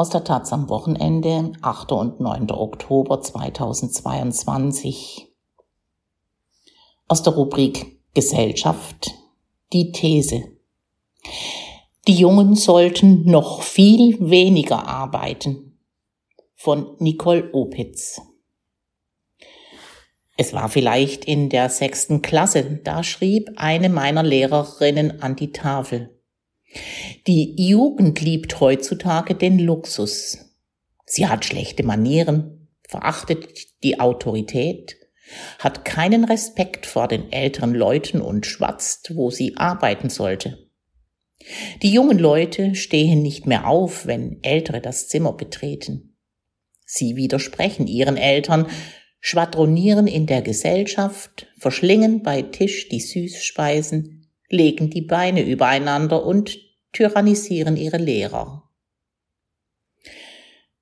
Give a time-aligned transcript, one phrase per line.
[0.00, 1.92] aus der Taz am Wochenende, 8.
[1.92, 2.50] und 9.
[2.52, 5.30] Oktober 2022.
[7.06, 9.10] Aus der Rubrik Gesellschaft
[9.74, 10.52] die These.
[12.08, 15.78] Die Jungen sollten noch viel weniger arbeiten.
[16.54, 18.22] Von Nicole Opitz.
[20.38, 26.18] Es war vielleicht in der sechsten Klasse, da schrieb eine meiner Lehrerinnen an die Tafel.
[27.26, 30.38] Die Jugend liebt heutzutage den Luxus.
[31.04, 34.96] Sie hat schlechte Manieren, verachtet die Autorität,
[35.58, 40.70] hat keinen Respekt vor den älteren Leuten und schwatzt, wo sie arbeiten sollte.
[41.82, 46.16] Die jungen Leute stehen nicht mehr auf, wenn Ältere das Zimmer betreten.
[46.84, 48.66] Sie widersprechen ihren Eltern,
[49.20, 54.19] schwadronieren in der Gesellschaft, verschlingen bei Tisch die Süßspeisen,
[54.50, 56.58] legen die Beine übereinander und
[56.92, 58.68] tyrannisieren ihre Lehrer.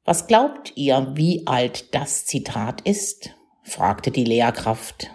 [0.05, 3.31] Was glaubt ihr, wie alt das Zitat ist?
[3.63, 5.11] fragte die Lehrkraft.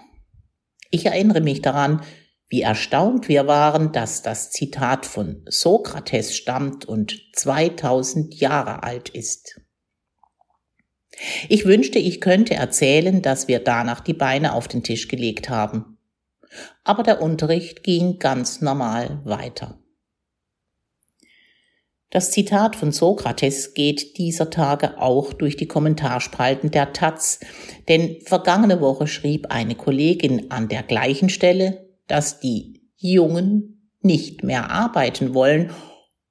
[0.92, 2.04] Ich erinnere mich daran,
[2.48, 9.60] wie erstaunt wir waren, dass das Zitat von Sokrates stammt und 2000 Jahre alt ist.
[11.50, 15.93] Ich wünschte, ich könnte erzählen, dass wir danach die Beine auf den Tisch gelegt haben
[16.84, 19.80] aber der Unterricht ging ganz normal weiter.
[22.14, 27.40] Das Zitat von Sokrates geht dieser Tage auch durch die Kommentarspalten der Taz,
[27.88, 34.70] denn vergangene Woche schrieb eine Kollegin an der gleichen Stelle, dass die Jungen nicht mehr
[34.70, 35.72] arbeiten wollen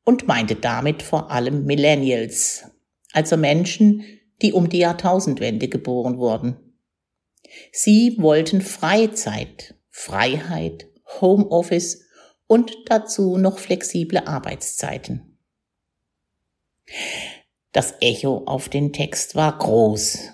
[0.05, 2.65] und meinte damit vor allem Millennials,
[3.13, 4.05] also Menschen,
[4.41, 6.57] die um die Jahrtausendwende geboren wurden.
[7.73, 10.89] Sie wollten Freizeit, Freiheit,
[11.21, 12.03] Homeoffice
[12.49, 15.39] und dazu noch flexible Arbeitszeiten.
[17.71, 20.31] Das Echo auf den Text war groß.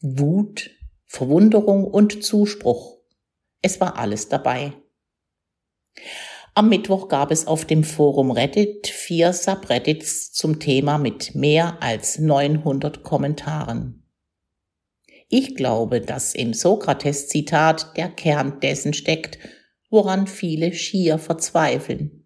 [0.00, 0.70] Wut,
[1.06, 2.98] Verwunderung und Zuspruch.
[3.62, 4.72] Es war alles dabei.
[6.54, 12.18] Am Mittwoch gab es auf dem Forum Reddit vier Subreddits zum Thema mit mehr als
[12.18, 13.99] 900 Kommentaren.
[15.32, 19.38] Ich glaube, dass im Sokrates-Zitat der Kern dessen steckt,
[19.88, 22.24] woran viele schier verzweifeln.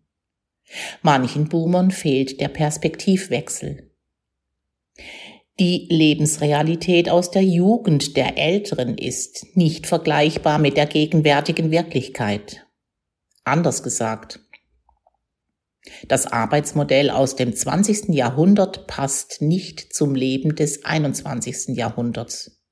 [1.03, 3.91] Manchen Boomern fehlt der Perspektivwechsel.
[5.61, 12.67] Die Lebensrealität aus der Jugend der Älteren ist nicht vergleichbar mit der gegenwärtigen Wirklichkeit.
[13.45, 14.41] Anders gesagt,
[16.09, 18.15] das Arbeitsmodell aus dem 20.
[18.15, 21.77] Jahrhundert passt nicht zum Leben des 21.
[21.77, 22.64] Jahrhunderts.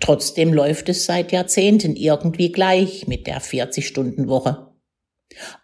[0.00, 4.72] Trotzdem läuft es seit Jahrzehnten irgendwie gleich mit der 40-Stunden-Woche.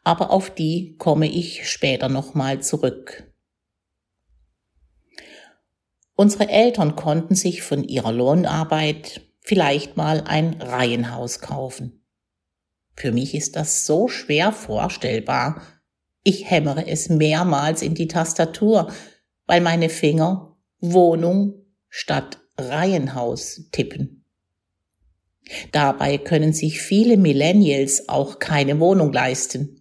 [0.05, 3.31] Aber auf die komme ich später nochmal zurück.
[6.15, 12.05] Unsere Eltern konnten sich von ihrer Lohnarbeit vielleicht mal ein Reihenhaus kaufen.
[12.95, 15.63] Für mich ist das so schwer vorstellbar.
[16.23, 18.93] Ich hämmere es mehrmals in die Tastatur,
[19.47, 24.25] weil meine Finger Wohnung statt Reihenhaus tippen.
[25.73, 29.81] Dabei können sich viele Millennials auch keine Wohnung leisten.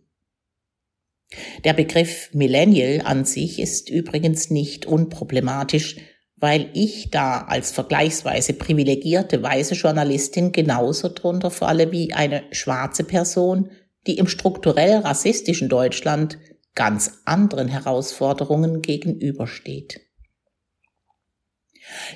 [1.63, 5.97] Der Begriff Millennial an sich ist übrigens nicht unproblematisch,
[6.38, 13.69] weil ich da als vergleichsweise privilegierte weiße Journalistin genauso drunter falle wie eine schwarze Person,
[14.07, 16.40] die im strukturell rassistischen Deutschland
[16.75, 20.09] ganz anderen Herausforderungen gegenübersteht.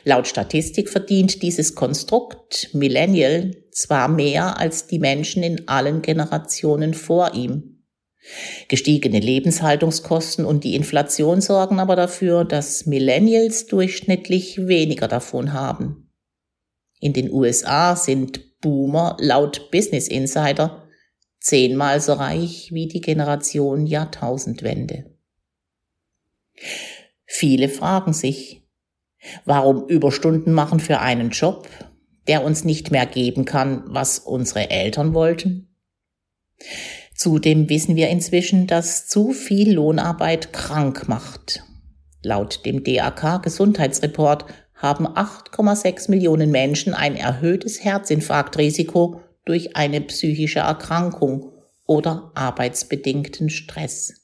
[0.04, 7.34] Laut Statistik verdient dieses Konstrukt Millennial zwar mehr als die Menschen in allen Generationen vor
[7.34, 7.84] ihm.
[8.70, 16.10] Gestiegene Lebenshaltungskosten und die Inflation sorgen aber dafür, dass Millennials durchschnittlich weniger davon haben.
[17.00, 20.88] In den USA sind Boomer laut Business Insider
[21.42, 25.12] zehnmal so reich wie die Generation Jahrtausendwende.
[27.26, 28.63] Viele fragen sich,
[29.46, 31.68] Warum Überstunden machen für einen Job,
[32.28, 35.70] der uns nicht mehr geben kann, was unsere Eltern wollten?
[37.16, 41.64] Zudem wissen wir inzwischen, dass zu viel Lohnarbeit krank macht.
[42.22, 51.52] Laut dem DAK Gesundheitsreport haben 8,6 Millionen Menschen ein erhöhtes Herzinfarktrisiko durch eine psychische Erkrankung
[51.86, 54.23] oder arbeitsbedingten Stress.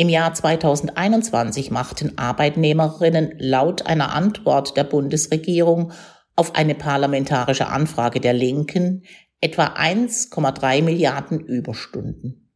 [0.00, 5.92] Im Jahr 2021 machten Arbeitnehmerinnen laut einer Antwort der Bundesregierung
[6.36, 9.04] auf eine parlamentarische Anfrage der Linken
[9.42, 12.50] etwa 1,3 Milliarden Überstunden.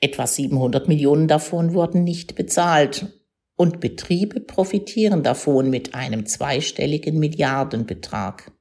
[0.00, 3.12] Etwa 700 Millionen davon wurden nicht bezahlt
[3.56, 8.52] und Betriebe profitieren davon mit einem zweistelligen Milliardenbetrag.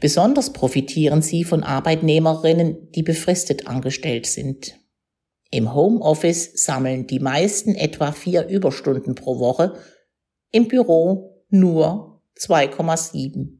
[0.00, 4.79] Besonders profitieren sie von Arbeitnehmerinnen, die befristet angestellt sind.
[5.50, 9.74] Im Homeoffice sammeln die meisten etwa vier Überstunden pro Woche,
[10.52, 13.58] im Büro nur 2,7.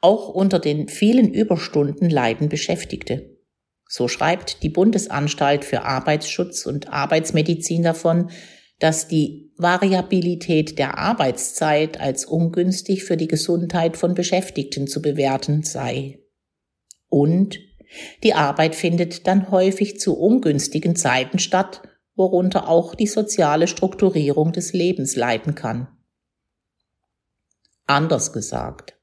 [0.00, 3.36] Auch unter den vielen Überstunden leiden Beschäftigte.
[3.86, 8.30] So schreibt die Bundesanstalt für Arbeitsschutz und Arbeitsmedizin davon,
[8.78, 16.20] dass die Variabilität der Arbeitszeit als ungünstig für die Gesundheit von Beschäftigten zu bewerten sei.
[17.08, 17.58] Und
[18.22, 21.82] die Arbeit findet dann häufig zu ungünstigen Zeiten statt,
[22.14, 25.88] worunter auch die soziale Strukturierung des Lebens leiden kann.
[27.86, 28.96] Anders gesagt.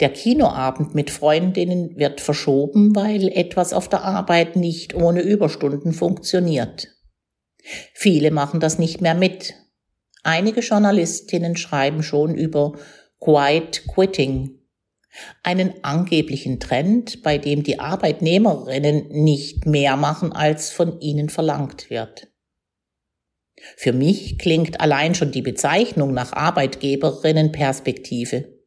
[0.00, 6.88] Der Kinoabend mit Freundinnen wird verschoben, weil etwas auf der Arbeit nicht ohne Überstunden funktioniert.
[7.92, 9.54] Viele machen das nicht mehr mit.
[10.24, 12.78] Einige Journalistinnen schreiben schon über
[13.20, 14.61] Quiet Quitting,
[15.42, 22.28] einen angeblichen Trend, bei dem die Arbeitnehmerinnen nicht mehr machen, als von ihnen verlangt wird.
[23.76, 28.58] Für mich klingt allein schon die Bezeichnung nach Arbeitgeberinnenperspektive.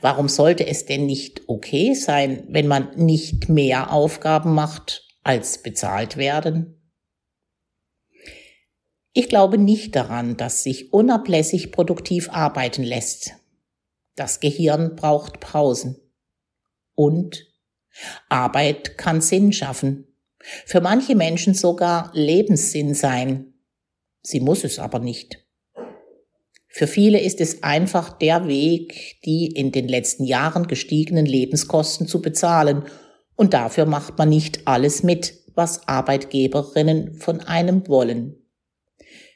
[0.00, 6.16] Warum sollte es denn nicht okay sein, wenn man nicht mehr Aufgaben macht, als bezahlt
[6.16, 6.80] werden?
[9.12, 13.32] Ich glaube nicht daran, dass sich unablässig produktiv arbeiten lässt.
[14.16, 15.96] Das Gehirn braucht Pausen.
[16.94, 17.46] Und
[18.28, 20.06] Arbeit kann Sinn schaffen.
[20.66, 23.54] Für manche Menschen sogar Lebenssinn sein.
[24.22, 25.44] Sie muss es aber nicht.
[26.68, 32.20] Für viele ist es einfach der Weg, die in den letzten Jahren gestiegenen Lebenskosten zu
[32.20, 32.84] bezahlen,
[33.36, 38.36] und dafür macht man nicht alles mit, was Arbeitgeberinnen von einem wollen.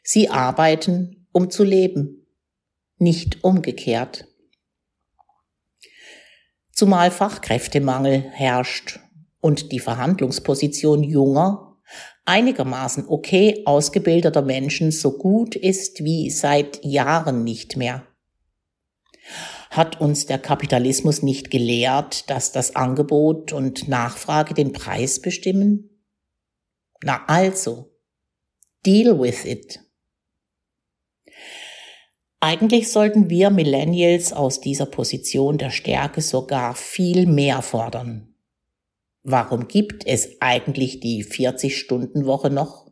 [0.04, 2.26] Sie arbeiten, um zu leben,
[2.98, 4.27] nicht umgekehrt.
[6.78, 9.00] Zumal Fachkräftemangel herrscht
[9.40, 11.76] und die Verhandlungsposition junger
[12.24, 18.06] einigermaßen okay ausgebildeter Menschen so gut ist wie seit Jahren nicht mehr.
[19.70, 26.04] Hat uns der Kapitalismus nicht gelehrt, dass das Angebot und Nachfrage den Preis bestimmen?
[27.02, 27.90] Na also,
[28.86, 29.80] deal with it.
[32.40, 38.34] Eigentlich sollten wir Millennials aus dieser Position der Stärke sogar viel mehr fordern.
[39.24, 42.88] Warum gibt es eigentlich die 40-Stunden-Woche noch?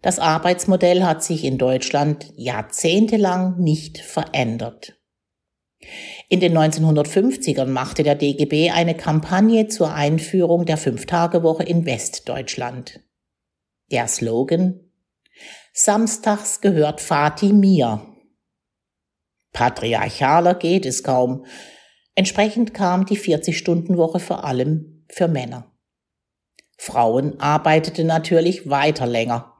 [0.00, 5.00] Das Arbeitsmodell hat sich in Deutschland jahrzehntelang nicht verändert.
[6.28, 13.00] In den 1950ern machte der DGB eine Kampagne zur Einführung der Fünf-Tage-Woche in Westdeutschland.
[13.90, 14.80] Der Slogan
[15.76, 18.06] Samstags gehört Fati mir.
[19.52, 21.44] Patriarchaler geht es kaum,
[22.14, 25.72] Entsprechend kam die 40-Stunden-Woche vor allem für Männer.
[26.76, 29.54] Frauen arbeiteten natürlich weiter länger.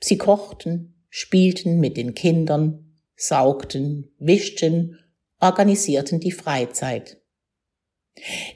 [0.00, 4.98] Sie kochten, spielten mit den Kindern, saugten, wischten,
[5.40, 7.20] organisierten die Freizeit.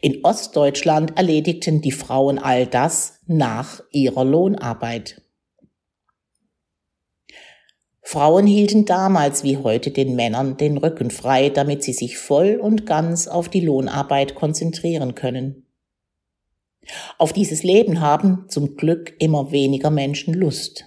[0.00, 5.21] In Ostdeutschland erledigten die Frauen all das nach ihrer Lohnarbeit.
[8.12, 12.84] Frauen hielten damals wie heute den Männern den Rücken frei, damit sie sich voll und
[12.84, 15.64] ganz auf die Lohnarbeit konzentrieren können.
[17.16, 20.84] Auf dieses Leben haben zum Glück immer weniger Menschen Lust.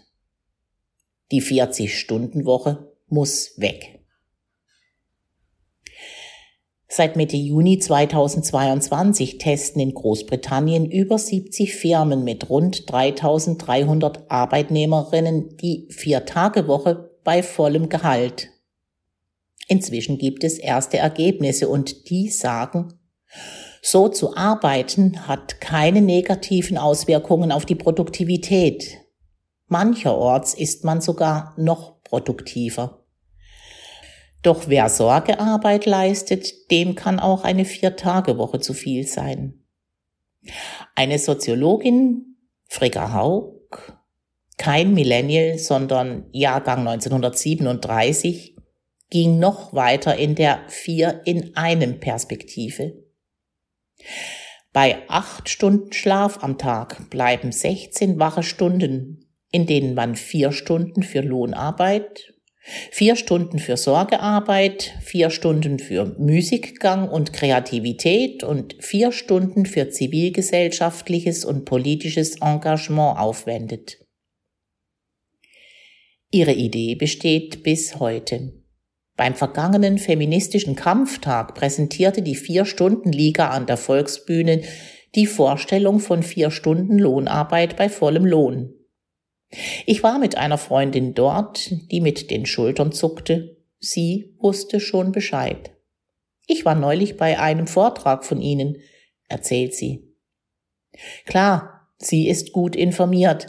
[1.32, 4.03] Die 40-Stunden-Woche muss weg.
[6.88, 15.88] Seit Mitte Juni 2022 testen in Großbritannien über 70 Firmen mit rund 3300 Arbeitnehmerinnen die
[15.89, 18.50] Vier-Tage-Woche bei vollem Gehalt.
[19.67, 22.94] Inzwischen gibt es erste Ergebnisse und die sagen,
[23.82, 29.00] so zu arbeiten hat keine negativen Auswirkungen auf die Produktivität.
[29.67, 33.03] Mancherorts ist man sogar noch produktiver.
[34.41, 39.65] Doch wer Sorgearbeit leistet, dem kann auch eine Vier-Tage-Woche zu viel sein.
[40.94, 43.98] Eine Soziologin, Frigga Haug,
[44.57, 48.55] kein Millennial, sondern Jahrgang 1937,
[49.09, 53.03] ging noch weiter in der Vier in einem Perspektive.
[54.74, 61.03] Bei acht Stunden Schlaf am Tag bleiben 16 wache Stunden, in denen man vier Stunden
[61.03, 62.35] für Lohnarbeit
[62.91, 71.45] Vier Stunden für Sorgearbeit, vier Stunden für Musikgang und Kreativität und vier Stunden für zivilgesellschaftliches
[71.45, 74.04] und politisches Engagement aufwendet.
[76.36, 78.51] Ihre Idee besteht bis heute.
[79.15, 84.62] Beim vergangenen feministischen Kampftag präsentierte die Vier-Stunden-Liga an der Volksbühne
[85.15, 88.74] die Vorstellung von vier Stunden Lohnarbeit bei vollem Lohn.
[89.86, 93.56] Ich war mit einer Freundin dort, die mit den Schultern zuckte.
[93.80, 95.72] Sie wusste schon Bescheid.
[96.48, 98.80] Ich war neulich bei einem Vortrag von Ihnen,
[99.30, 100.13] erzählt sie.
[101.25, 103.48] Klar, sie ist gut informiert,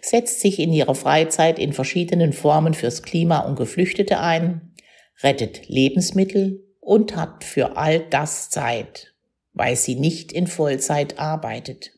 [0.00, 4.74] setzt sich in ihrer Freizeit in verschiedenen Formen fürs Klima und Geflüchtete ein,
[5.22, 9.14] rettet Lebensmittel und hat für all das Zeit,
[9.52, 11.92] weil sie nicht in Vollzeit arbeitet.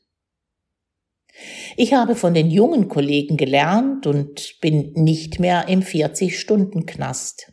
[1.76, 7.52] Ich habe von den jungen Kollegen gelernt und bin nicht mehr im 40-Stunden-Knast.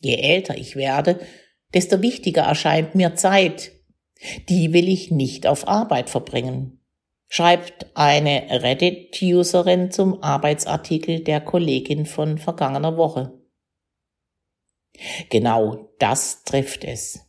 [0.00, 1.20] Je älter ich werde,
[1.72, 3.72] desto wichtiger erscheint mir Zeit.
[4.48, 6.81] Die will ich nicht auf Arbeit verbringen,
[7.34, 13.32] schreibt eine Reddit-Userin zum Arbeitsartikel der Kollegin von vergangener Woche.
[15.30, 17.20] Genau das trifft es.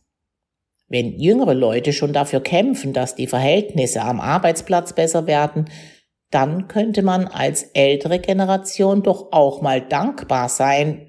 [0.88, 5.70] Wenn jüngere Leute schon dafür kämpfen, dass die Verhältnisse am Arbeitsplatz besser werden,
[6.30, 11.08] dann könnte man als ältere Generation doch auch mal dankbar sein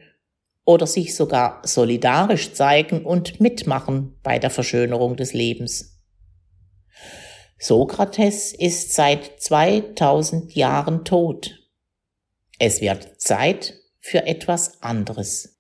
[0.64, 5.95] oder sich sogar solidarisch zeigen und mitmachen bei der Verschönerung des Lebens.
[7.58, 11.60] Sokrates ist seit 2000 Jahren tot.
[12.60, 15.55] Es wird Zeit für etwas anderes.